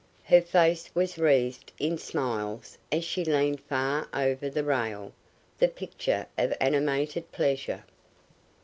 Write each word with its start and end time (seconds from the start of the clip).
Her 0.23 0.41
face 0.41 0.89
was 0.95 1.19
wreathed 1.19 1.71
in 1.77 1.99
smiles 1.99 2.75
as 2.91 3.03
she 3.03 3.23
leaned 3.23 3.61
far 3.61 4.07
over 4.15 4.49
the 4.49 4.63
rail, 4.63 5.13
the 5.59 5.67
picture 5.67 6.25
of 6.39 6.55
animated 6.59 7.31
pleasure. 7.31 7.83